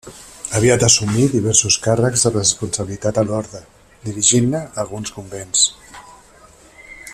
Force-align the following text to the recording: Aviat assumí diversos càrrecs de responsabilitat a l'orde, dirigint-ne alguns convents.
Aviat 0.59 0.83
assumí 0.85 1.25
diversos 1.33 1.75
càrrecs 1.83 2.23
de 2.27 2.31
responsabilitat 2.33 3.19
a 3.23 3.25
l'orde, 3.27 3.63
dirigint-ne 4.09 4.65
alguns 4.85 5.15
convents. 5.19 5.67